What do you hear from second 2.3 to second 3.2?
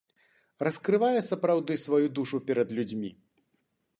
перад людзьмі.